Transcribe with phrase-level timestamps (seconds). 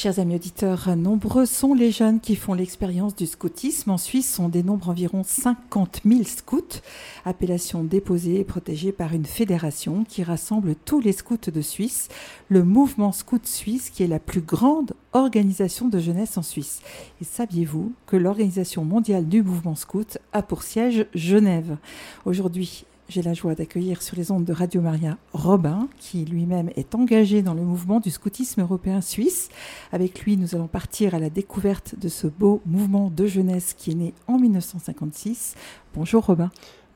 [0.00, 3.90] Chers amis auditeurs, nombreux sont les jeunes qui font l'expérience du scoutisme.
[3.90, 6.82] En Suisse, on dénombre environ 50 000 scouts,
[7.24, 12.06] appellation déposée et protégée par une fédération qui rassemble tous les scouts de Suisse,
[12.48, 16.80] le mouvement scout suisse qui est la plus grande organisation de jeunesse en Suisse.
[17.20, 21.76] Et saviez-vous que l'Organisation mondiale du mouvement scout a pour siège Genève?
[22.24, 26.94] Aujourd'hui, j'ai la joie d'accueillir sur les ondes de Radio Maria Robin, qui lui-même est
[26.94, 29.48] engagé dans le mouvement du scoutisme européen suisse.
[29.92, 33.92] Avec lui, nous allons partir à la découverte de ce beau mouvement de jeunesse qui
[33.92, 35.54] est né en 1956.
[35.94, 36.50] Bonjour Robin.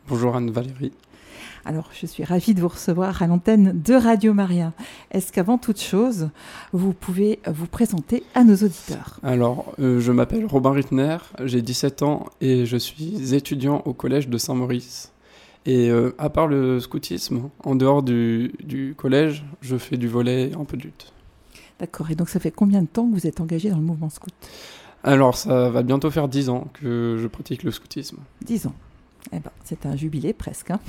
[0.07, 0.93] Bonjour Anne-Valérie.
[1.65, 4.73] Alors, je suis ravie de vous recevoir à l'antenne de Radio Maria.
[5.13, 6.29] Est-ce qu'avant toute chose,
[6.73, 9.19] vous pouvez vous présenter à nos auditeurs?
[9.23, 14.29] Alors, euh, je m'appelle Robin Rittner, j'ai 17 ans et je suis étudiant au collège
[14.29, 15.12] de Saint-Maurice.
[15.65, 20.51] Et euh, à part le scoutisme, en dehors du, du, collège, je fais du volet
[20.51, 21.13] et un peu de lutte.
[21.79, 22.11] D'accord.
[22.11, 24.33] Et donc ça fait combien de temps que vous êtes engagé dans le mouvement scout?
[25.05, 28.19] Alors ça va bientôt faire 10 ans que je pratique le scoutisme.
[28.45, 28.75] 10 ans.
[29.31, 30.71] Eh ben, c'est un jubilé presque.
[30.71, 30.81] Hein.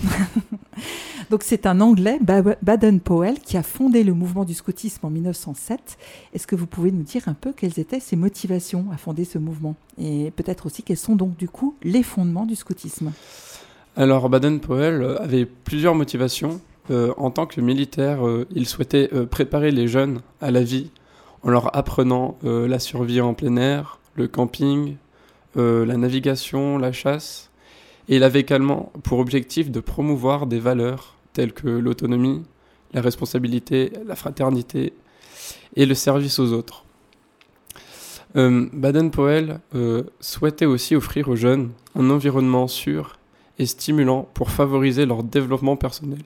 [1.29, 2.19] donc c'est un Anglais,
[2.61, 5.97] Baden-Powell, qui a fondé le mouvement du scoutisme en 1907.
[6.33, 9.37] Est-ce que vous pouvez nous dire un peu quelles étaient ses motivations à fonder ce
[9.37, 9.75] mouvement?
[9.99, 13.11] Et peut-être aussi quels sont donc du coup les fondements du scoutisme?
[13.95, 16.61] Alors Baden-Powell avait plusieurs motivations.
[16.91, 20.91] Euh, en tant que militaire, euh, il souhaitait euh, préparer les jeunes à la vie
[21.43, 24.95] en leur apprenant la survie en plein air, le camping,
[25.57, 27.51] la navigation, la chasse.
[28.07, 32.43] Et il avait également pour objectif de promouvoir des valeurs telles que l'autonomie,
[32.93, 34.93] la responsabilité, la fraternité
[35.75, 36.85] et le service aux autres.
[38.35, 39.59] Baden-Powell
[40.21, 43.17] souhaitait aussi offrir aux jeunes un environnement sûr
[43.59, 46.23] et stimulant pour favoriser leur développement personnel.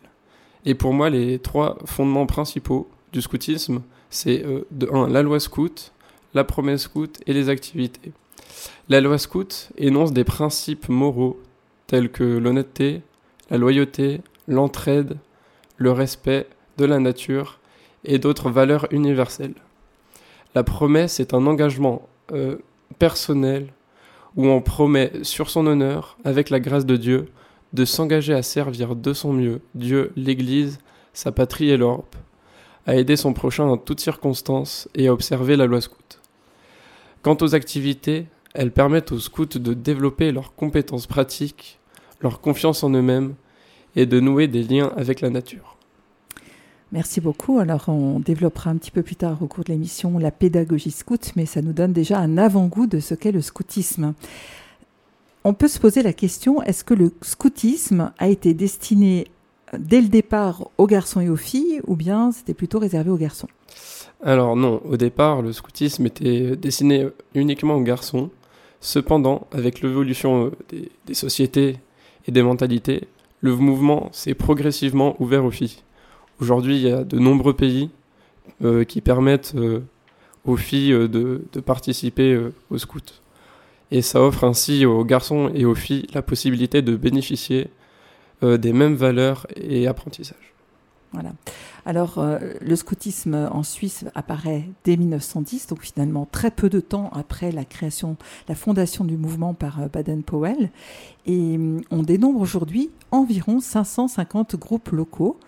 [0.66, 5.40] Et pour moi, les trois fondements principaux du scoutisme, c'est euh, de 1 la loi
[5.40, 5.92] scout,
[6.34, 8.12] la promesse scout et les activités.
[8.90, 11.40] La loi scout énonce des principes moraux
[11.88, 13.02] tels que l'honnêteté,
[13.50, 15.18] la loyauté, l'entraide,
[15.78, 16.48] le respect
[16.78, 17.60] de la nature
[18.04, 19.56] et d'autres valeurs universelles.
[20.56, 22.58] La promesse est un engagement euh,
[23.00, 23.68] personnel
[24.38, 27.26] où on promet sur son honneur, avec la grâce de Dieu,
[27.74, 30.80] de s'engager à servir de son mieux Dieu, l'Église,
[31.12, 32.16] sa patrie et l'Europe,
[32.86, 36.22] à aider son prochain dans toutes circonstances et à observer la loi scout.
[37.24, 41.80] Quant aux activités, elles permettent aux scouts de développer leurs compétences pratiques,
[42.22, 43.36] leur confiance en eux-mêmes
[43.96, 45.77] et de nouer des liens avec la nature.
[46.94, 47.60] Merci beaucoup.
[47.60, 51.34] Alors, on développera un petit peu plus tard au cours de l'émission la pédagogie scout,
[51.36, 54.14] mais ça nous donne déjà un avant-goût de ce qu'est le scoutisme.
[55.44, 59.28] On peut se poser la question, est-ce que le scoutisme a été destiné
[59.78, 63.48] dès le départ aux garçons et aux filles, ou bien c'était plutôt réservé aux garçons?
[64.24, 68.30] Alors non, au départ, le scoutisme était destiné uniquement aux garçons.
[68.80, 71.78] Cependant, avec l'évolution euh, des, des sociétés
[72.28, 73.08] et des mentalités,
[73.42, 75.78] le mouvement s'est progressivement ouvert aux filles.
[76.40, 77.90] Aujourd'hui, il y a de nombreux pays
[78.64, 79.82] euh, qui permettent euh,
[80.46, 82.40] aux filles euh, de, participer
[82.70, 83.22] au scout.
[83.90, 87.70] Et ça offre ainsi aux garçons et aux filles la possibilité de bénéficier
[88.44, 90.54] des mêmes valeurs et apprentissages.
[91.12, 91.32] Voilà.
[91.86, 92.24] Alors,
[92.62, 97.66] le scoutisme en Suisse apparaît dès 1910, donc finalement très peu de temps après la
[97.66, 98.18] création,
[98.48, 100.70] la fondation du mouvement par Baden-Powell.
[101.26, 105.40] Et hum, on dénombre aujourd'hui environ 550 groupes locaux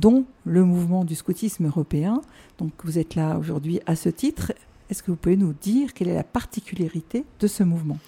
[0.00, 2.20] dont le mouvement du scoutisme européen.
[2.58, 4.52] Donc vous êtes là aujourd'hui à ce titre.
[4.90, 7.98] Est-ce que vous pouvez nous dire quelle est la particularité de ce mouvement?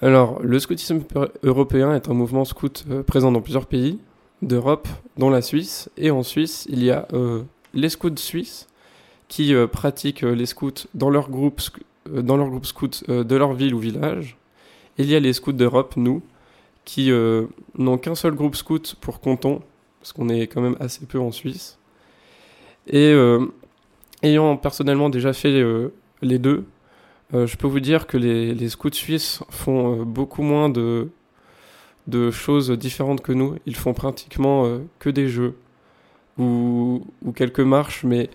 [0.00, 1.00] Alors, le scoutisme
[1.42, 3.98] européen est un mouvement scout euh, présent dans plusieurs pays
[4.42, 5.90] d'Europe, dont la Suisse.
[5.96, 7.42] Et en Suisse, il y a euh,
[7.74, 8.68] les scouts suisses
[9.26, 11.60] qui euh, pratiquent les scouts dans leur groupe,
[12.08, 14.36] dans scout de leur ville ou village.
[14.98, 16.22] Il y a les scouts d'Europe, nous,
[16.84, 17.10] qui
[17.76, 19.60] n'ont qu'un seul groupe scout pour canton,
[20.00, 21.78] parce qu'on est quand même assez peu en Suisse.
[22.88, 23.46] Et euh,
[24.22, 25.92] ayant personnellement déjà fait euh,
[26.22, 26.64] les deux,
[27.34, 31.10] euh, je peux vous dire que les, scouts suisses font beaucoup moins de,
[32.30, 33.56] choses différentes que nous.
[33.66, 35.56] Ils font pratiquement que des jeux
[36.38, 38.30] ou, quelques marches, mais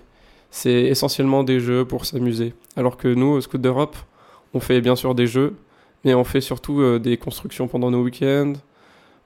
[0.51, 2.53] c'est essentiellement des jeux pour s'amuser.
[2.75, 3.97] Alors que nous, au Scouts d'Europe,
[4.53, 5.55] on fait bien sûr des jeux,
[6.05, 8.53] mais on fait surtout des constructions pendant nos week-ends,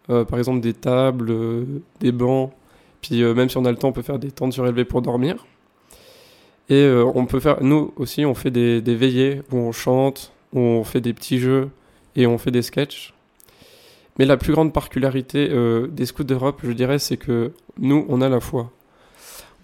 [0.07, 1.65] par exemple des tables, euh,
[1.99, 2.51] des bancs.
[3.01, 5.01] Puis euh, même si on a le temps, on peut faire des tentes surélevées pour
[5.01, 5.45] dormir.
[6.69, 10.59] Et on peut faire, nous aussi, on fait des, des, veillées où on chante, où
[10.59, 11.69] on fait des petits jeux
[12.17, 13.13] et on fait des sketchs.
[14.19, 15.47] Mais la plus grande particularité
[15.89, 18.69] des scouts d'Europe, je dirais, c'est que nous, on a la foi.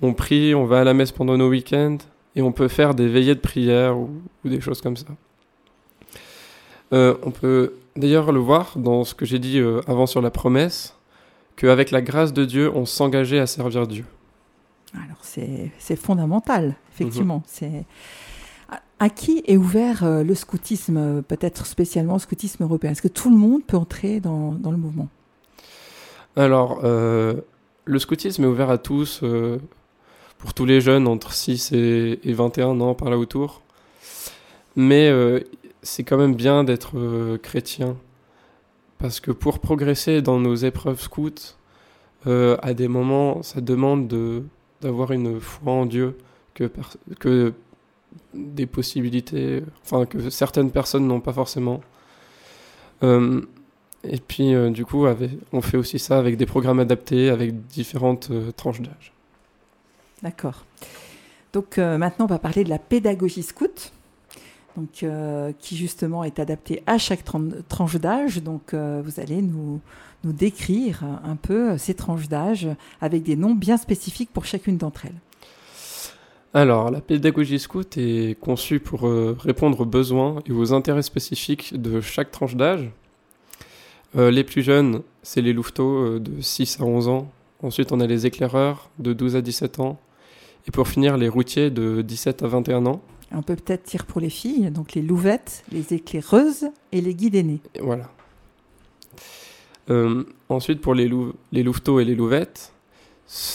[0.02, 1.98] On prie, on va à la messe pendant nos week-ends
[2.36, 4.10] et on peut faire des veillées de prière ou,
[4.46, 5.08] des choses comme ça.
[6.94, 10.30] Euh, on peut d'ailleurs le voir dans ce que j'ai dit euh, avant sur la
[10.30, 10.96] promesse,
[11.56, 14.06] qu'avec la grâce de Dieu, on s'engageait à servir Dieu.
[14.94, 17.38] Alors c'est fondamental, effectivement.
[17.38, 17.44] Mhm.
[17.48, 17.86] C'est
[19.00, 22.92] à qui est ouvert euh, le scoutisme, peut-être spécialement le scoutisme européen?
[22.92, 25.10] Est-ce que tout le monde peut entrer dans, le mouvement?
[26.36, 29.24] Alors, le scoutisme est ouvert à tous,
[30.38, 33.62] pour tous les jeunes entre 6 et, 21 ans par là autour.
[34.76, 35.12] Mais
[35.84, 37.98] c'est quand même bien d'être euh, chrétien.
[38.98, 41.56] Parce que pour progresser dans nos épreuves scouts,
[42.26, 44.44] euh, à des moments, ça demande de,
[44.82, 46.18] d'avoir une foi en Dieu
[46.54, 46.72] que,
[47.20, 47.54] que
[48.34, 51.82] des possibilités, enfin que certaines personnes n'ont pas forcément.
[53.04, 53.42] Euh,
[54.06, 55.06] et puis, du coup,
[55.54, 59.14] on fait aussi ça avec des programmes adaptés, avec différentes tranches d'âge.
[60.22, 60.66] D'accord.
[61.54, 63.94] Donc maintenant, on va parler de la pédagogie scout
[64.76, 68.42] donc, euh, qui justement est adapté à chaque tranche d'âge.
[68.42, 69.80] Donc, euh, vous allez nous,
[70.24, 72.68] nous décrire un peu ces tranches d'âge
[73.02, 75.20] avec des noms bien spécifiques pour chacune d'entre elles.
[76.56, 81.80] Alors, la pédagogie scout est conçue pour euh, répondre aux besoins et aux intérêts spécifiques
[81.80, 82.90] de chaque tranche d'âge.
[84.16, 87.32] les plus jeunes, c'est les louveteaux de 6 à 11 ans.
[87.64, 90.00] Ensuite, on a les éclaireurs de 12 à 17 ans.
[90.68, 93.02] Et pour finir, les routiers de 17 à 21 ans.
[93.34, 97.60] On peut peut-être dire pour les filles, donc les louvettes, les éclaireuses et les guides.
[97.82, 98.10] Voilà.
[99.90, 101.10] Euh, ensuite, pour les,
[101.52, 102.74] les louveteaux et les louvettes,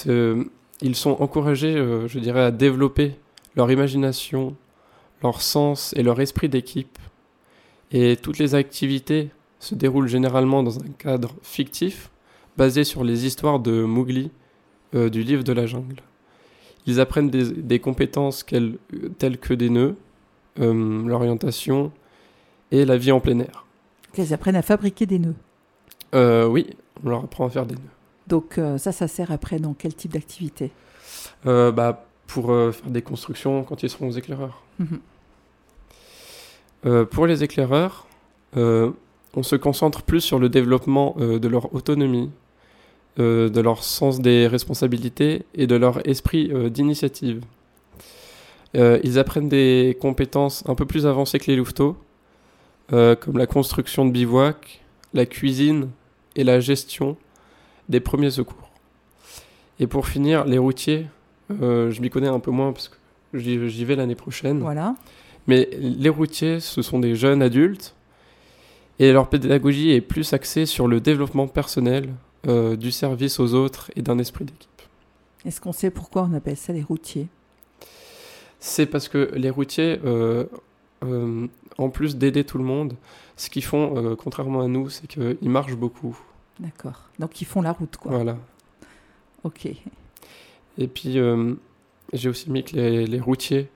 [0.07, 3.15] ils sont encouragés, euh, je dirais, à développer
[3.57, 4.57] leur imagination,
[5.23, 6.99] leur sens et leur esprit d'équipe.
[7.91, 9.31] Et toutes les activités
[9.61, 12.11] se déroulent généralement dans un cadre fictif,
[12.57, 14.31] basé sur les histoires de Mowgli
[14.95, 16.03] euh, du livre de la jungle.
[16.89, 18.47] Ils apprennent des, compétences
[19.19, 19.95] telles que des nœuds,
[20.59, 21.93] euh, l'orientation
[22.71, 23.67] et la vie en plein air.
[24.17, 25.35] Ils apprennent à fabriquer des nœuds
[26.15, 26.71] euh, Oui,
[27.05, 27.91] on leur apprend à faire des nœuds.
[28.27, 30.71] Donc euh, ça, ça sert après dans quel type d'activité?
[31.45, 34.63] Bah, Pour faire des constructions quand ils seront aux éclaireurs.
[34.79, 34.99] Mhm.
[37.07, 38.07] pour les éclaireurs,
[38.57, 42.31] on se concentre plus sur le développement de leur autonomie,
[43.19, 47.43] euh, de leur sens des responsabilités et de leur esprit euh, d'initiative.
[48.77, 51.97] Euh, ils apprennent des compétences un peu plus avancées que les louveteaux,
[52.91, 54.83] comme la construction de bivouac,
[55.13, 55.91] la cuisine
[56.37, 57.17] et la gestion
[57.89, 58.71] des premiers secours.
[59.79, 61.07] Et pour finir, les routiers,
[61.51, 62.97] je m'y connais un peu moins parce que
[63.35, 64.61] j'y vais l'année prochaine.
[64.61, 64.95] Voilà.
[65.47, 67.95] Mais les routiers, ce sont des jeunes adultes
[68.99, 72.09] et leur pédagogie est plus axée sur le développement personnel,
[72.47, 74.83] euh, du service aux autres et d'un esprit d'équipe.
[75.45, 77.27] Est-ce qu'on sait pourquoi on appelle ça les routiers?
[78.61, 80.45] C'est parce que les routiers, euh,
[81.05, 81.49] euh,
[81.79, 82.95] en plus d'aider tout le monde,
[83.37, 86.17] ce qu'ils font, contrairement à nous, c'est qu'ils marchent beaucoup.
[86.61, 87.09] D'accord.
[87.19, 88.13] Donc ils font la route, quoi.
[88.13, 88.37] Voilà.
[89.43, 89.67] Ok.
[90.77, 91.19] Et puis,
[92.13, 93.69] j'ai aussi mis que les, routiers,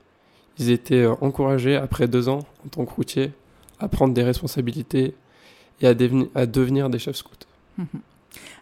[0.57, 3.31] ils étaient encouragés, après deux ans en tant que routiers,
[3.79, 5.15] à prendre des responsabilités
[5.81, 5.93] et à,
[6.35, 7.31] à devenir des chefs scouts.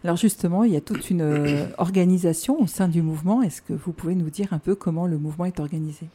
[0.04, 3.42] Alors justement, il y a toute une euh, organisation au sein du mouvement.
[3.42, 6.06] Est-ce que vous pouvez nous dire un peu comment le mouvement est organisé?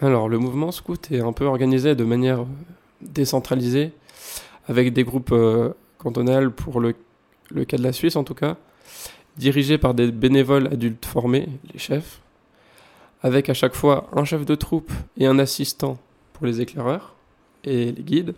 [0.00, 2.44] Alors le mouvement scout est un peu organisé de manière
[3.00, 3.92] décentralisée,
[4.68, 6.94] avec des groupes euh, cantonales pour le
[7.64, 8.56] cas de la Suisse en tout cas,
[9.36, 12.20] dirigés par des bénévoles adultes formés, les chefs,
[13.22, 15.98] avec à chaque fois un chef de troupe et un assistant
[16.32, 17.14] pour les éclaireurs
[17.64, 18.34] et les guides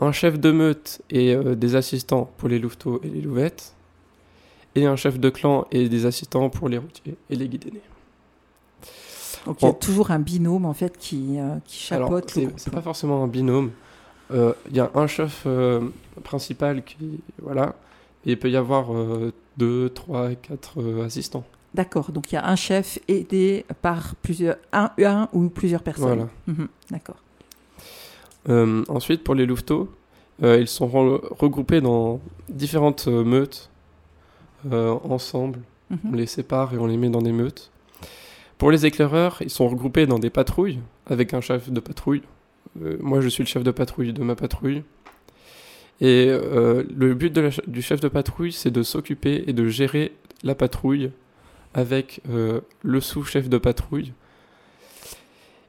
[0.00, 3.74] un chef de meute et euh, des assistants pour les louveteaux et les louvettes,
[4.74, 7.82] et un chef de clan et des assistants pour les routiers et les guides aînés.
[9.46, 12.72] Donc il y a toujours un binôme en fait qui, euh, qui chapeaute Alors, C'est
[12.72, 13.70] pas forcément un binôme.
[14.30, 15.46] Euh, il y a un chef
[16.22, 17.74] principal qui voilà,
[18.26, 18.88] et il peut y avoir
[19.56, 21.44] deux, trois, quatre assistants.
[21.74, 26.06] D'accord, donc il y a un chef aidé par plusieurs, un, un ou plusieurs personnes.
[26.06, 26.28] Voilà.
[26.46, 27.16] Mhm, d'accord.
[28.48, 29.92] Euh, ensuite, pour les louveteaux,
[30.42, 33.70] euh, ils sont regroupés dans différentes euh, meutes
[34.70, 35.60] ensemble.
[35.90, 35.98] Mhm.
[36.12, 37.70] On les sépare et on les met dans des meutes.
[38.58, 42.22] Pour les éclaireurs, ils sont regroupés dans des patrouilles avec un chef de patrouille.
[43.00, 44.82] moi, je suis le chef de patrouille de ma patrouille.
[46.00, 47.32] Et le but
[47.68, 51.12] du chef de patrouille, c'est de s'occuper et de gérer la patrouille
[51.72, 52.20] avec
[52.82, 54.12] le sous-chef de patrouille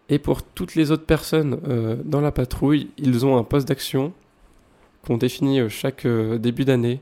[0.10, 4.12] et pour toutes les autres personnes euh, dans la patrouille, ils ont un poste d'action
[5.06, 7.00] qu'on définit euh, chaque euh, début d'année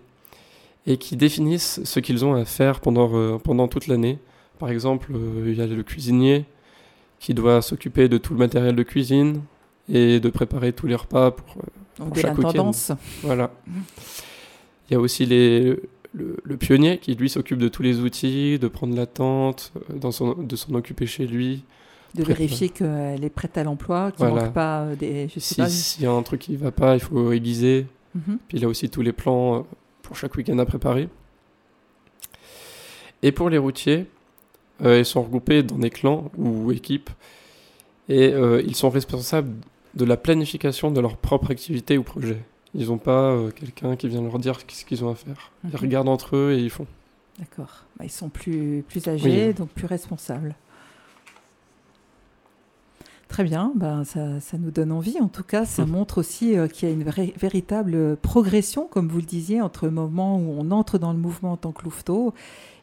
[0.85, 4.19] et qui définissent ce qu'ils ont à faire pendant, pendant toute l'année.
[4.57, 5.11] Par exemple,
[5.45, 6.45] il y a le cuisinier
[7.19, 9.41] qui doit s'occuper de tout le matériel de cuisine
[9.91, 11.57] et de préparer tous les repas pour,
[11.95, 12.93] pour de chaque l'intendance.
[13.21, 13.51] Voilà.
[13.67, 13.83] Mhm.
[14.89, 15.77] Il y a aussi les,
[16.13, 20.11] le, le pionnier qui lui s'occupe de tous les outils, de prendre la tente, dans
[20.11, 21.65] son, de s'en occuper chez lui.
[22.17, 24.45] De vérifier qu'elle est prête à l'emploi, qu'il ne Voilà.
[24.45, 25.27] manque pas euh, des.
[25.29, 25.69] Je sais Si- pas.
[25.69, 27.85] S'il y a un truc qui va pas, il faut aiguiser.
[28.15, 28.39] Mhm.
[28.47, 29.61] Puis il a aussi tous les plans euh,
[30.01, 31.09] pour chaque week-end à préparer.
[33.23, 34.05] Et pour les routiers,
[34.83, 37.09] euh, ils sont regroupés dans des clans ou équipes
[38.09, 39.53] et euh, ils sont responsables
[39.95, 42.37] de la planification de leur propre activité ou projet.
[42.75, 45.51] Ils n'ont pas euh, quelqu'un qui vient leur dire ce qu'ils ont à faire.
[45.63, 45.75] Ils Mhm.
[45.77, 46.85] regardent entre eux et ils font.
[47.39, 47.85] D'accord.
[47.97, 49.53] Bah, ils sont plus, plus âgés, Oui.
[49.53, 50.55] donc plus responsables.
[53.27, 55.19] Très bien, ben, ça, ça nous donne envie.
[55.19, 55.91] En tout cas, ça Mhm.
[55.91, 59.85] montre aussi euh, qu'il y a une vraie- véritable progression, comme vous le disiez, entre
[59.85, 62.33] le moment où on entre dans le mouvement en tant que louveteau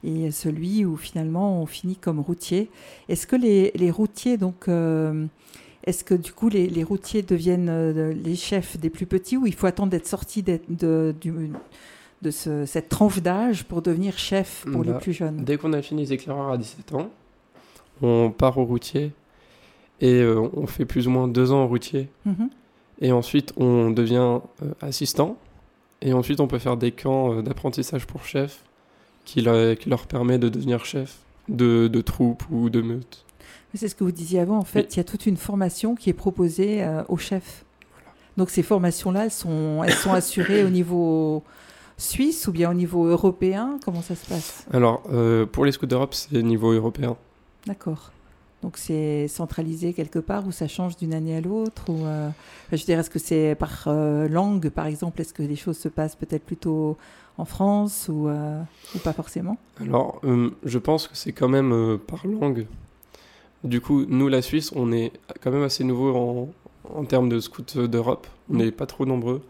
[0.05, 2.71] et celui où finalement on finit comme routier.
[3.09, 5.25] Est-ce que les, les routiers, donc, euh,
[5.85, 9.47] est-ce que du coup les, les routiers deviennent euh, les chefs des plus petits ou
[9.47, 11.33] il faut attendre d'être sorti d'être- de, du-
[12.21, 15.43] de ce- cette tranche d'âge pour devenir chef pour les Bah, plus jeunes?
[15.43, 17.09] Dès qu'on a fini les éclaireurs à 17 ans,
[18.03, 19.13] on part au routier
[20.05, 22.09] et euh, on fait plus ou moins deux ans au routier.
[22.27, 22.51] Mhm.
[23.01, 25.37] Et ensuite, on devient euh, assistant.
[26.03, 28.63] Et ensuite, on peut faire des camps euh, d'apprentissage pour chef
[29.25, 31.17] qui, leur- qui leur permet de devenir chef
[31.49, 33.25] de, de troupe ou de meute.
[33.75, 34.59] C'est ce que vous disiez avant.
[34.59, 34.87] En fait, Oui.
[34.93, 37.65] il y a toute une formation qui est proposée aux chefs.
[38.37, 41.43] Donc ces formations-là, elles sont, elles sont assurées au niveau
[41.97, 43.79] suisse ou bien au niveau européen?
[43.85, 44.67] Comment ça se passe?
[44.73, 45.03] Alors,
[45.53, 47.17] pour les scouts d'Europe, c'est niveau européen.
[47.67, 48.13] D'accord.
[48.65, 52.31] Donc c'est centralisé quelque part ou ça change d'une année à l'autre ou euh,
[52.73, 55.21] Je dirais, est-ce que c'est par euh, langue, par exemple?
[55.21, 56.97] Est-ce que les choses se passent peut-être plutôt
[57.37, 58.59] en France ou, euh,
[58.95, 59.59] ou pas forcément?
[59.83, 60.21] Alors,
[60.65, 62.67] je pense que c'est quand même par langue.
[63.65, 66.49] Du coup, nous, la Suisse, on est quand même assez nouveau en,
[66.99, 68.27] en termes de scouts d'Europe.
[68.51, 68.59] On Mm.
[68.59, 69.43] n'est pas trop nombreux.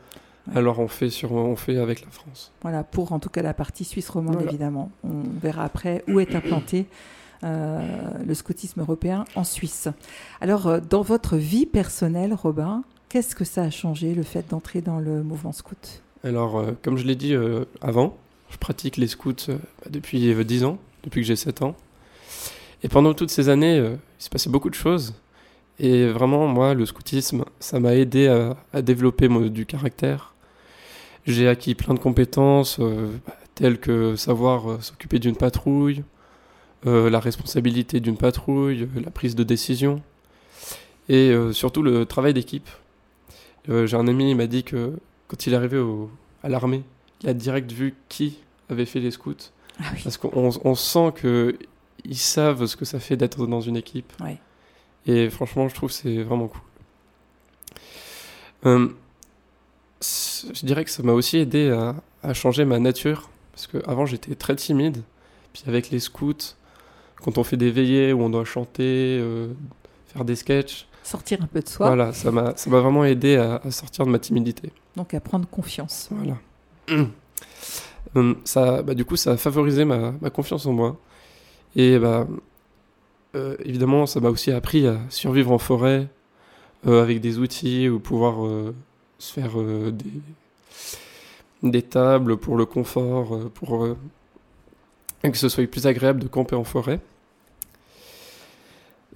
[0.48, 0.56] Ouais.
[0.58, 2.50] Alors, on fait, sur, on fait avec la France.
[2.62, 4.48] Voilà, pour en tout cas la partie suisse romande, Voilà.
[4.50, 4.90] évidemment.
[5.04, 6.86] On verra après où est implanté
[7.44, 9.88] le scoutisme européen en Suisse.
[10.40, 14.80] Alors, euh, dans votre vie personnelle, Robin, qu'est-ce que ça a changé, le fait d'entrer
[14.80, 16.02] dans le mouvement scout?
[16.22, 18.16] Alors, euh, comme je l'ai dit euh, avant,
[18.50, 21.76] je pratique les scouts euh, bah, depuis euh, 10 ans, depuis que j'ai 7 ans.
[22.84, 25.14] Et pendant toutes ces années, euh, il s'est passé beaucoup de choses.
[25.78, 28.28] Et vraiment, moi, le scoutisme, ça m'a aidé
[28.72, 30.34] à, développer du caractère.
[31.26, 36.04] J'ai acquis plein de compétences, euh, bah, telles que savoir euh, s'occuper d'une patrouille,
[36.86, 40.02] euh, la responsabilité d'une patrouille, euh, la prise de décision,
[41.08, 42.68] et euh, surtout le travail d'équipe.
[43.68, 44.92] Euh, j'ai un ami, il m'a dit que
[45.28, 46.10] quand il est arrivé au-
[46.42, 46.82] à l'armée,
[47.22, 48.38] il a direct vu qui
[48.68, 49.34] avait fait les scouts.
[49.80, 50.00] Ah oui.
[50.04, 51.56] Parce qu'on on sent que
[52.04, 54.12] ils savent ce que ça fait d'être dans une équipe.
[54.20, 54.38] Ouais.
[55.06, 56.60] Et franchement, je trouve que c'est vraiment cool.
[60.02, 63.30] Je dirais que ça m'a aussi aidé à, à changer ma nature.
[63.52, 65.02] Parce qu'avant, j'étais très timide.
[65.52, 66.34] Puis avec les scouts,
[67.24, 69.48] quand on fait des veillées où on doit chanter, euh,
[70.06, 73.70] faire des sketchs, Sortir un peu de soi, voilà, ça m'a vraiment aidé à- à
[73.70, 74.72] sortir de ma timidité.
[74.96, 76.08] donc à prendre confiance.
[76.10, 76.36] Voilà.
[78.14, 80.96] Hum, ça, bah, du coup, ça a favorisé ma, ma confiance en moi.
[81.74, 82.28] Et bah,
[83.34, 86.06] euh, évidemment, ça m'a aussi appris à survivre en forêt
[86.86, 88.36] euh, avec des outils ou pouvoir
[89.18, 90.12] se faire des,
[91.68, 93.88] des tables pour le confort, pour
[95.22, 97.00] que ce soit plus agréable de camper en forêt.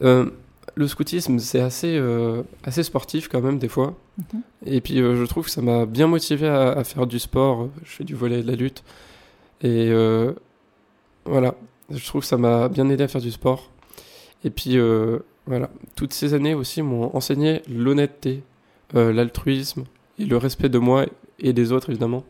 [0.02, 0.30] Euh,
[0.78, 3.96] le scoutisme, c'est assez, euh, assez sportif quand même des fois.
[4.18, 4.42] Mhm.
[4.66, 7.68] Et puis euh, je trouve que ça m'a bien motivé à, à faire du sport.
[7.84, 8.84] Je fais du volet et de la lutte.
[9.60, 10.32] Et euh,
[11.24, 11.56] voilà,
[11.90, 13.70] je trouve que ça m'a bien aidé à faire du sport.
[14.44, 14.78] Et puis
[15.46, 18.44] voilà, toutes ces années aussi m'ont enseigné l'honnêteté,
[18.94, 19.84] l'altruisme
[20.20, 21.06] et le respect de moi
[21.40, 22.22] et des autres évidemment,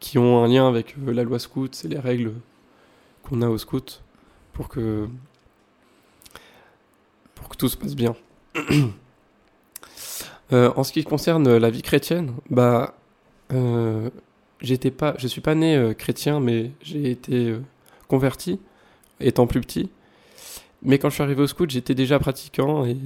[0.00, 2.32] qui ont un lien avec la loi scout, c'est les règles
[3.22, 4.02] qu'on a au scout
[4.52, 5.06] pour que
[7.38, 8.14] pour que tout se passe bien.
[10.50, 12.94] Euh, en ce qui concerne la vie chrétienne, bah,
[13.52, 14.10] euh,
[14.60, 17.60] j'étais pas, je suis pas né euh, chrétien, mais j'ai été euh,
[18.08, 18.60] converti
[19.20, 19.90] étant plus petit.
[20.82, 22.96] Mais quand je suis arrivé au scout, j'étais déjà pratiquant et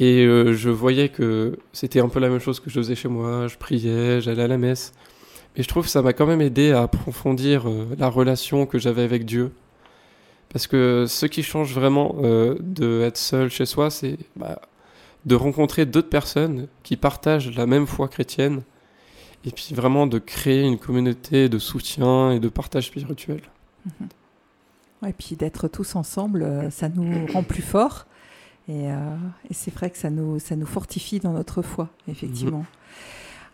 [0.00, 3.48] et je voyais que c'était un peu la même chose que je faisais chez moi.
[3.48, 4.92] Je priais, j'allais à la messe.
[5.56, 7.64] Mais je trouve que ça m'a quand même aidé à approfondir
[7.98, 9.50] la relation que j'avais avec Dieu.
[10.50, 14.60] Parce que ce qui change vraiment euh, de être seul chez soi, c'est bah,
[15.26, 18.62] de rencontrer d'autres personnes qui partagent la même foi chrétienne
[19.44, 23.42] et puis vraiment de créer une communauté de soutien et de partage spirituel.
[25.02, 28.06] Ouais, Et puis d'être tous ensemble, euh, ça nous rend plus forts.
[28.68, 28.88] Et,
[29.50, 32.58] c'est vrai que ça nous, ça nous fortifie dans notre foi, effectivement.
[32.58, 32.64] Mhm.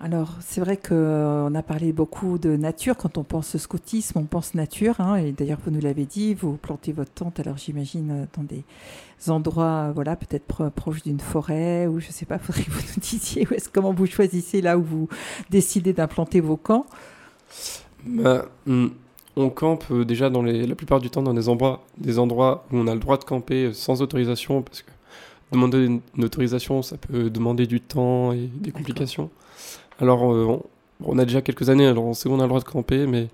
[0.04, 2.94] Alors, c'est vrai qu'on a parlé beaucoup de nature.
[2.94, 5.00] Quand on pense scoutisme, on pense nature.
[5.00, 5.16] Hein.
[5.16, 8.64] et d'ailleurs, vous nous l'avez dit, vous plantez votre tente, alors j'imagine, dans des
[9.30, 13.00] endroits, voilà, peut-être proches d'une forêt, ou je ne sais pas, faudrait que vous nous
[13.00, 15.08] disiez où comment vous choisissez là où vous
[15.48, 16.84] décidez d'implanter vos camps.
[18.04, 18.88] Bah, hmm,
[19.36, 22.66] on campe euh, déjà dans les, la plupart du temps dans des endroits, des endroits
[22.70, 24.90] où on a le droit de camper sans autorisation, parce que
[25.50, 29.30] demander une autorisation, ça peut demander du temps et des complications.
[30.00, 30.60] Alors, euh,
[31.04, 33.28] on, a déjà quelques années, alors on sait qu'on a le droit de camper, mais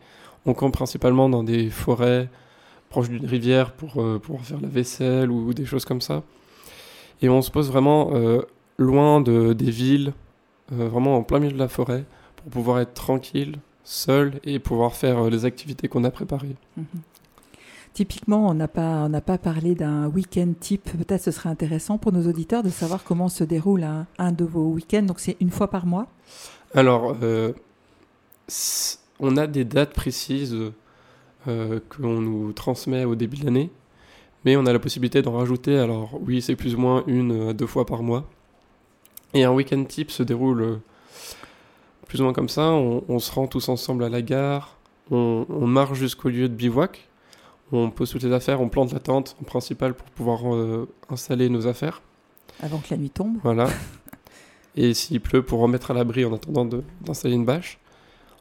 [0.47, 2.29] on campe principalement dans des forêts
[2.89, 6.23] proches d'une rivière pour euh, pouvoir faire la vaisselle ou, des choses comme ça.
[7.23, 8.43] Et on se pose vraiment euh,
[8.79, 10.13] loin de, des villes,
[10.71, 12.05] vraiment en plein milieu de la forêt,
[12.37, 16.57] pour pouvoir être tranquille, seul et pouvoir faire les activités qu'on a préparées.
[16.77, 16.85] Mhm.
[17.93, 20.91] Typiquement, on n'a pas, pas parlé d'un week-end type.
[20.97, 23.85] Peut-être ce serait intéressant pour nos auditeurs de savoir comment se déroule
[24.19, 25.03] un, de vos week-ends.
[25.03, 26.07] Donc c'est une fois par mois
[26.75, 27.53] Alors, euh,
[29.19, 30.57] on a des dates précises
[31.49, 33.71] euh, qu'on nous transmet au début de l'année,
[34.45, 35.79] mais on a la possibilité d'en rajouter.
[35.79, 38.29] Alors oui, c'est plus ou moins une à deux fois par mois.
[39.35, 40.77] Et un week-end type se déroule euh,
[42.07, 42.71] plus ou moins comme ça.
[42.73, 44.77] On, se rend tous ensemble à la gare,
[45.11, 47.11] on, on marche jusqu'au lieu de bivouac
[47.73, 51.49] on pose toutes les affaires, on plante la tente en principal pour pouvoir euh, installer
[51.49, 52.03] nos affaires.
[52.63, 53.39] Avant que la nuit tombe.
[53.43, 53.69] Voilà.
[54.77, 56.69] Et s'il pleut, pour remettre à l'abri en attendant
[57.01, 57.79] d'installer une bâche.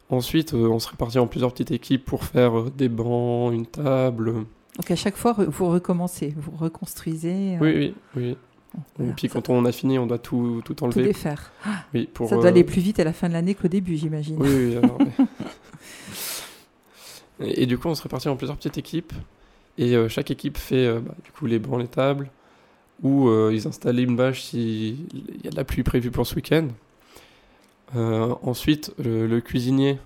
[0.08, 3.66] Ensuite, euh, on se répartit en plusieurs petites équipes pour faire euh, des bancs, une
[3.66, 4.32] table.
[4.76, 7.58] Donc à chaque fois, vous recommencez, vous reconstruisez.
[7.60, 8.36] Oui, oui, oui.
[9.00, 11.02] Et puis quand on a fini, on doit tout, tout enlever.
[11.02, 11.52] Tout défaire.
[11.92, 14.36] Oui, pour, Ça doit aller plus vite à la fin de l'année qu'au début, j'imagine.
[14.38, 14.76] Oui, oui.
[14.76, 14.98] Alors,
[17.40, 19.12] Et, du coup, on se répartit en plusieurs petites équipes.
[19.78, 22.30] Et euh, chaque équipe fait euh, bah, du coup les bancs, les tables,
[23.02, 24.96] ou euh, ils installent une bâche s'il
[25.44, 26.68] y a de la pluie prévue pour ce week-end.
[27.94, 29.98] ensuite, le, cuisinier,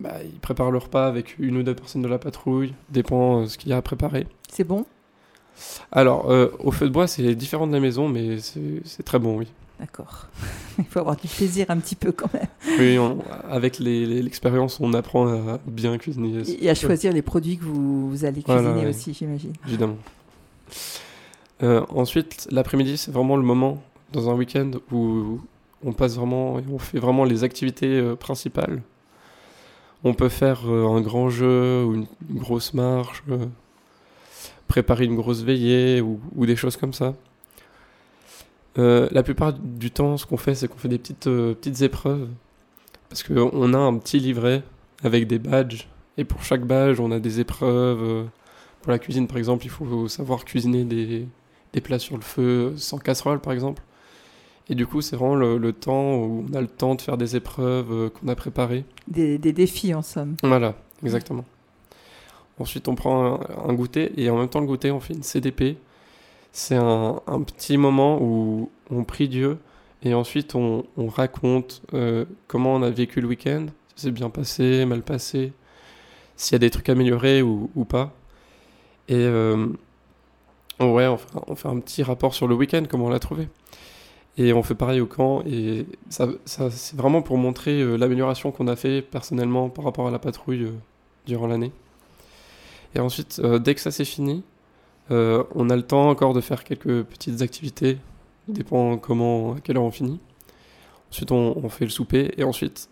[0.00, 3.58] bah, il prépare le repas avec une ou deux personnes de la patrouille, dépend ce
[3.58, 4.26] qu'il y a à préparer.
[4.48, 4.86] C'est bon?
[5.92, 6.26] Alors,
[6.58, 9.46] au feu de bois, c'est différent de la maison, mais c'est très bon, oui.
[9.78, 10.28] D'accord.
[10.78, 12.46] Il faut avoir du plaisir un petit peu quand même.
[12.78, 12.96] Oui,
[13.50, 16.42] avec l'expérience, on apprend à bien cuisiner.
[16.60, 19.52] Et à choisir les produits que vous, allez cuisiner aussi, j'imagine.
[19.66, 19.96] Évidemment.
[21.62, 25.40] Euh, ensuite, l'après-midi, c'est vraiment le moment dans un week-end où
[25.84, 28.82] on passe vraiment et on fait vraiment les activités euh, principales.
[30.02, 33.22] On peut faire euh, un grand jeu ou une, grosse marche,
[34.68, 37.14] préparer une grosse veillée ou des choses comme ça.
[38.76, 42.28] La plupart du temps, ce qu'on fait, c'est qu'on fait des petites, petites épreuves.
[43.08, 44.64] Parce qu'on a un petit livret
[45.04, 45.86] avec des badges.
[46.18, 48.26] Et pour chaque badge, on a des épreuves.
[48.82, 51.28] Pour la cuisine, par exemple, il faut savoir cuisiner des,
[51.74, 53.82] des plats sur le feu sans casserole, par exemple.
[54.70, 57.36] Et du coup, c'est vraiment le, temps où on a le temps de faire des
[57.36, 58.86] épreuves qu'on a préparées.
[59.08, 60.36] Des, des, défis, en somme.
[60.42, 61.44] Voilà, exactement.
[62.58, 64.12] Ensuite, on prend un, un, goûter.
[64.16, 65.76] Et en même temps, le goûter, on fait une CDP
[66.54, 69.58] c'est un, petit moment où on prie Dieu
[70.04, 74.84] et ensuite on, raconte euh, comment on a vécu le week-end, si c'est bien passé,
[74.86, 75.52] mal passé,
[76.36, 78.14] s'il y a des trucs améliorés ou, pas.
[79.08, 79.66] Et euh,
[80.80, 83.48] ouais, on fait, un petit rapport sur le week-end, comment on l'a trouvé.
[84.36, 85.42] Et on fait pareil au camp.
[85.46, 90.18] Et c'est vraiment pour montrer euh, l'amélioration qu'on a fait personnellement par rapport à la
[90.18, 90.72] patrouille
[91.26, 91.72] durant l'année.
[92.94, 94.44] Et ensuite, dès que ça c'est fini,
[95.10, 97.98] euh, on a le temps encore de faire quelques petites activités,
[98.48, 100.20] dépend comment, à quelle heure on finit.
[101.10, 102.88] Ensuite, on, fait le souper et ensuite,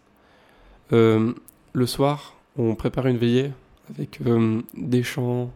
[0.92, 1.32] euh,
[1.72, 3.50] le soir, on prépare une veillée
[3.90, 5.50] avec euh, des chants,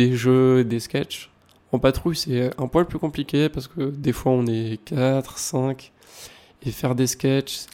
[0.00, 1.30] des jeux, des sketchs.
[1.72, 5.92] En patrouille, c'est un poil plus compliqué parce que des fois, on est 4, 5
[6.62, 7.66] et faire des sketchs,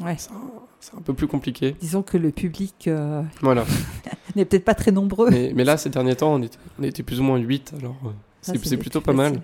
[0.80, 1.74] c'est un, peu plus compliqué.
[1.80, 3.64] Disons que le public euh, voilà.
[4.36, 5.30] n'est peut-être pas très nombreux.
[5.30, 8.10] Mais, là, ces derniers temps, on était, plus ou moins 8, alors euh,
[8.42, 9.40] c'est plutôt pas mal.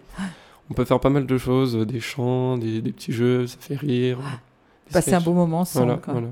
[0.71, 4.19] On peut faire pas mal de choses, des chants, des, petits jeux, ça fait rire.
[4.93, 5.87] Passer un bon moment sans.
[5.87, 6.29] Voilà,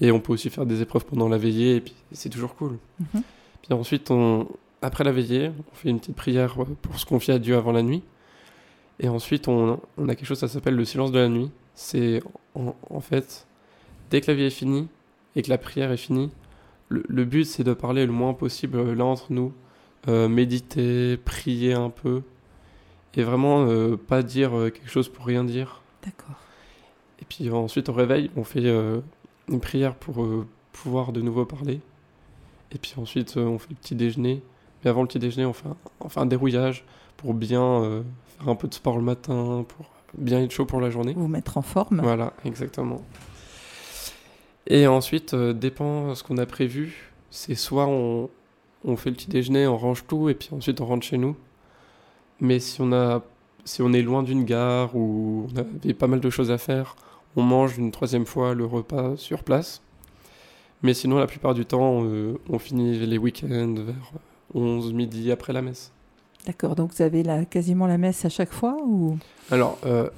[0.00, 2.78] Et on peut aussi faire des épreuves pendant la veillée, et puis c'est toujours cool.
[2.98, 3.22] Mhm.
[3.62, 4.48] Puis ensuite, on,
[4.84, 7.82] après la veillée, on fait une petite prière pour se confier à Dieu avant la
[7.82, 8.02] nuit.
[9.00, 12.22] Et ensuite, on, on a quelque chose, ça s'appelle le silence de la nuit c'est
[12.54, 13.46] en, fait,
[14.10, 14.88] dès que la vie est finie
[15.36, 16.30] et que la prière est finie,
[16.88, 19.52] le, but c'est de parler le moins possible là entre nous,
[20.06, 22.22] euh, méditer, prier un peu,
[23.14, 25.82] et vraiment euh, pas dire euh, quelque chose pour rien dire.
[26.04, 26.36] D'accord.
[27.20, 28.68] Et puis ensuite au réveil, on fait
[29.48, 30.26] une prière pour
[30.72, 31.80] pouvoir de nouveau parler.
[32.70, 34.42] Et puis ensuite on fait le petit déjeuner.
[34.84, 36.84] Mais avant le petit déjeuner, on fait un, on fait un dérouillage
[37.16, 38.02] pour bien euh,
[38.38, 41.14] faire un peu de sport le matin, pour bien être chaud pour la journée.
[41.16, 42.00] Vous mettre en forme.
[42.02, 43.00] Voilà, exactement.
[44.66, 47.12] Et ensuite, euh, dépend ce qu'on a prévu.
[47.30, 48.30] C'est soit on,
[48.84, 51.36] on fait le petit déjeuner, on range tout et puis ensuite on rentre chez nous.
[52.40, 53.22] Mais si on, a,
[53.64, 56.96] si on est loin d'une gare ou on avait pas mal de choses à faire,
[57.36, 59.82] on mange une troisième fois le repas sur place.
[60.82, 64.12] Mais sinon, la plupart du temps, euh, on finit les week-ends vers
[64.54, 65.90] 11 midi après la messe.
[66.46, 69.16] D'accord, donc vous avez la, quasiment la messe à chaque fois ou?
[69.50, 70.08] Alors, euh,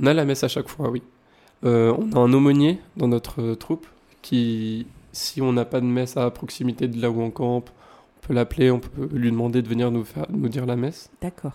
[0.00, 1.02] on a la messe à chaque fois, oui.
[1.64, 3.86] Euh, on a un aumônier dans notre troupe
[4.22, 8.26] qui, si on n'a pas de messe à proximité de là où on campe, on
[8.26, 11.08] peut l'appeler, on peut lui demander de venir nous, faire, nous dire la messe.
[11.22, 11.52] D'accord.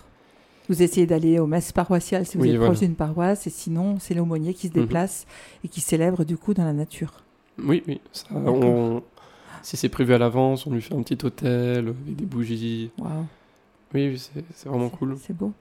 [0.70, 2.72] Vous essayez d'aller aux messes paroissiales si vous Oui, êtes voilà.
[2.72, 4.82] proche d'une paroisse, et sinon, c'est l'aumônier qui se Mhm.
[4.86, 5.26] déplace
[5.63, 7.12] et qui célèbre du coup dans la nature.
[7.62, 8.00] Oui, oui.
[8.13, 9.04] Ça, on-
[9.62, 12.91] si c'est prévu à l'avance, on lui fait un petit hôtel avec des bougies.
[12.97, 13.26] Waouh.
[13.93, 14.17] Oui,
[14.56, 15.17] c'est vraiment cool.
[15.21, 15.52] C'est beau.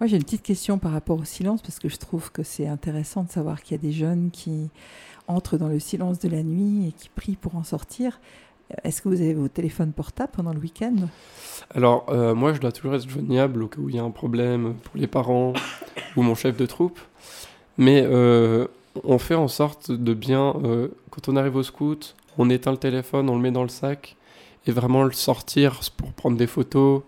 [0.00, 2.68] Moi, j'ai une petite question par rapport au silence, parce que je trouve que c'est
[2.68, 4.70] intéressant de savoir qu'il y a des jeunes qui
[5.26, 8.20] entrent dans le silence de la nuit et qui prient pour en sortir.
[8.84, 10.94] Est-ce que vous avez vos téléphones portables pendant le week-end?
[11.74, 14.10] Alors, euh, moi, je dois toujours être joignable au cas où il y a un
[14.10, 15.52] problème pour les parents
[16.16, 17.00] ou mon chef de troupe.
[17.76, 18.66] Mais euh,
[19.04, 22.76] on fait en sorte de bien, euh, quand on arrive au scout, on éteint le
[22.78, 24.16] téléphone, on le met dans le sac
[24.66, 27.02] et vraiment le sortir pour prendre des photos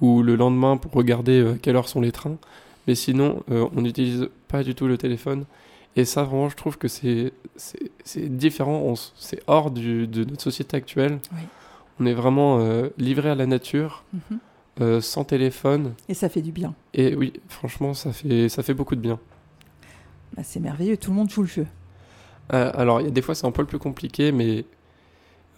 [0.00, 2.36] ou le lendemain pour regarder euh, quelle heure sont les trains.
[2.86, 5.44] Mais sinon, euh, on n'utilise pas du tout le téléphone.
[5.94, 7.32] Et ça, vraiment, je trouve que c'est
[8.16, 11.18] différent, c'est hors du- de notre société actuelle.
[11.32, 11.40] Oui.
[12.00, 14.38] On est vraiment euh, livré à la nature, Mhm.
[14.80, 15.92] euh, sans téléphone.
[16.08, 16.74] Et ça fait du bien.
[16.94, 19.18] Et oui, franchement, ça fait, ça fait beaucoup de bien.
[20.34, 21.66] Bah, c'est merveilleux, tout le monde joue le jeu.
[22.52, 24.64] Euh, alors, il y a des fois, c'est un peu le plus compliqué, mais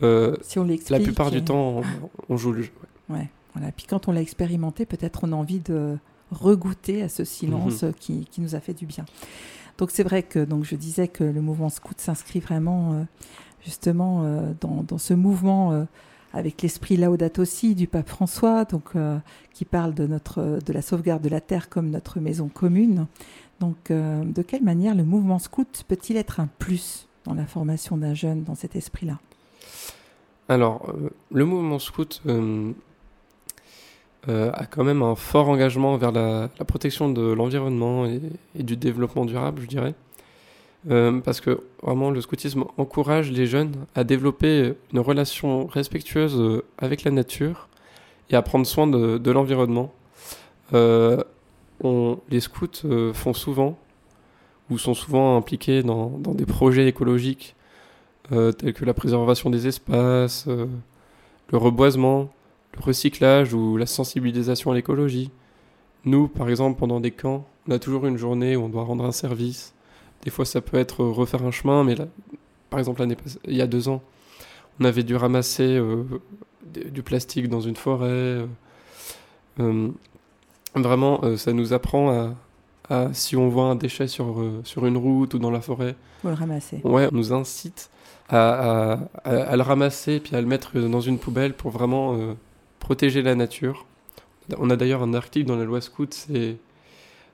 [0.02, 1.82] euh, Si on la plupart du euh, temps, on,
[2.28, 2.72] on joue le jeu.
[3.08, 3.70] Ouais, voilà.
[3.72, 5.96] Puis quand on l'a expérimenté, peut-être on a envie de
[6.30, 7.88] regoûter à ce silence Mhm.
[7.88, 9.04] euh, qui, qui nous a fait du bien.
[9.78, 13.02] Donc c'est vrai que donc je disais que le mouvement scout s'inscrit vraiment euh,
[13.64, 15.84] justement euh, dans, dans ce mouvement euh,
[16.32, 18.94] avec l'esprit Laudato Si du pape François, donc
[19.52, 23.06] qui parle de notre de la sauvegarde de la terre comme notre maison commune.
[23.60, 27.96] Donc euh, de quelle manière le mouvement scout peut-il être un plus dans la formation
[27.96, 29.18] d'un jeune dans cet esprit-là?
[30.48, 32.72] Alors, euh, le mouvement scout euh,
[34.28, 38.20] a quand même un fort engagement vers la, protection de l'environnement et,
[38.62, 39.94] du développement durable, je dirais.
[40.86, 47.10] Parce que vraiment, le scoutisme encourage les jeunes à développer une relation respectueuse avec la
[47.10, 47.68] nature
[48.28, 49.94] et à prendre soin de, l'environnement.
[52.30, 53.78] Les scouts euh, font souvent
[54.70, 57.54] ou sont souvent impliqués dans, des projets écologiques
[58.32, 60.66] euh, tels que la préservation des espaces, euh,
[61.50, 62.30] le reboisement,
[62.74, 65.30] le recyclage ou la sensibilisation à l'écologie.
[66.06, 69.04] Nous, par exemple, pendant des camps, on a toujours une journée où on doit rendre
[69.04, 69.74] un service.
[70.22, 71.96] Des fois, ça peut être refaire un chemin, mais
[72.70, 73.06] par exemple,
[73.46, 74.02] il y a deux ans,
[74.80, 75.80] on avait dû ramasser
[76.64, 78.46] du plastique dans une forêt.
[80.76, 82.34] Euh, euh, vraiment, euh, ça nous apprend à,
[82.90, 85.94] à- si on voit un déchet sur, euh, sur une route ou dans la forêt,
[86.22, 86.80] Vous le ramassez.
[86.84, 87.90] Ouais, on nous incite
[88.28, 92.34] à, à- le ramasser puis à le mettre dans une poubelle pour vraiment euh,
[92.80, 93.86] protéger la nature.
[94.58, 96.56] On a d'ailleurs un article dans la loi scout, c'est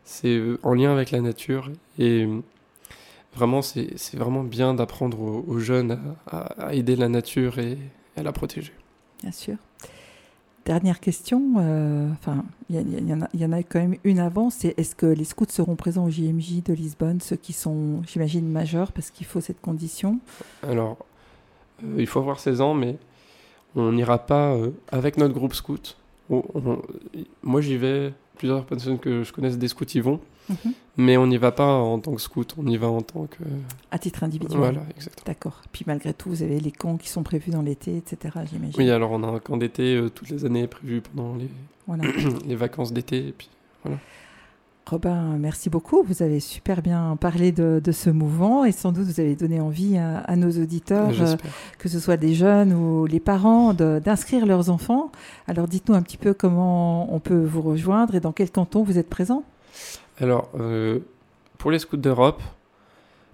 [0.04, 2.40] c'est euh, en lien avec la nature et euh,
[3.34, 5.98] vraiment c'est c'est vraiment bien d'apprendre aux, aux jeunes
[6.30, 7.78] à aider la nature et
[8.16, 8.72] à la protéger.
[9.22, 9.56] Bien sûr.
[10.66, 12.08] Dernière question, euh,
[12.68, 16.04] il y, en a- quand même une avant, c'est est-ce que les scouts seront présents
[16.04, 20.18] au JMJ de Lisbonne, ceux qui sont, j'imagine, majeurs, parce qu'il faut cette condition?
[20.62, 20.98] Alors,
[21.82, 22.98] euh, il faut avoir 16 ans, mais
[23.74, 25.96] on n'ira pas euh, avec notre groupe scout.
[26.28, 28.12] Moi, j'y vais.
[28.36, 30.18] Plusieurs personnes que je connaisse des scouts y vont,
[30.50, 30.72] Mhm.
[30.98, 32.54] mais on n'y va pas en tant que scout.
[32.58, 33.42] On y va en tant que.
[33.90, 35.24] À titre individuel Voilà, exactement.
[35.26, 35.62] D'accord.
[35.72, 38.74] Puis malgré tout, vous avez les camps qui sont prévus dans l'été, etc., j'imagine.
[38.78, 41.48] Oui, alors on a un camp d'été euh, toutes les années prévu pendant les,
[41.86, 42.04] Voilà.
[42.46, 43.28] les vacances d'été.
[43.28, 43.48] Et puis,
[44.86, 46.02] Robin, merci beaucoup.
[46.02, 49.60] Vous avez super bien parlé de, de ce mouvement et sans doute vous avez donné
[49.60, 51.36] envie à, à nos auditeurs, euh,
[51.78, 55.12] que ce soit des jeunes ou les parents, d'inscrire leurs enfants.
[55.46, 58.98] Alors dites-nous un petit peu comment on peut vous rejoindre et dans quel canton vous
[58.98, 59.44] êtes présent?
[60.20, 60.98] Alors, euh,
[61.56, 62.42] pour les scouts d'Europe,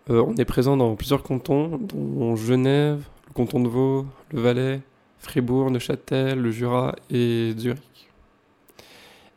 [0.09, 4.81] euh, on est présent dans plusieurs cantons, dont Genève, le canton de Vaud, le Valais,
[5.18, 8.09] Fribourg, Neuchâtel, le Jura et Zurich.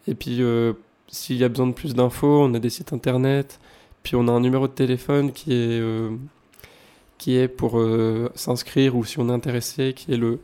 [0.06, 0.74] Et puis, euh,
[1.08, 3.60] s'il y a besoin de plus d'infos, on a des sites internet,
[4.04, 5.82] puis on a un numéro de téléphone qui est,
[7.18, 7.82] qui est pour
[8.36, 10.40] s'inscrire ou si on est intéressé, qui est le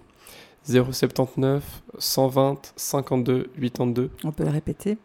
[0.66, 4.10] 079 120 52 82.
[4.24, 4.98] On peut le répéter.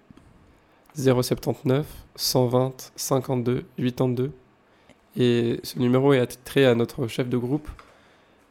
[0.96, 4.32] 079 120 52 82.
[5.16, 7.68] Et ce numéro est attitré à notre chef de groupe,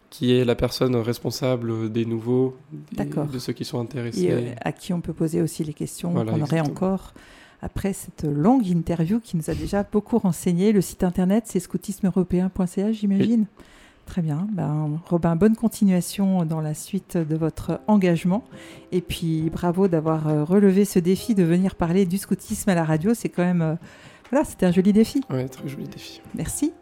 [0.09, 4.23] qui est la personne responsable des nouveaux, de ceux qui sont intéressés.
[4.23, 7.13] Et euh, à qui on peut poser aussi les questions qu'on aurait encore
[7.61, 10.71] après cette longue interview qui nous a déjà beaucoup renseigné.
[10.71, 13.45] Le site internet, c'est scoutismeeuropéen.ca, j'imagine.
[14.09, 14.47] Très bien.
[14.51, 18.43] Ben, Robin, bonne continuation dans la suite de votre engagement.
[18.91, 22.83] Et puis, bravo d'avoir euh, relevé ce défi de venir parler du scoutisme à la
[22.83, 23.13] radio.
[23.13, 23.61] C'est quand même.
[23.61, 23.75] Euh,
[24.31, 25.21] voilà, c'était un joli défi.
[25.29, 26.21] Oui, très joli défi.
[26.33, 26.73] Merci.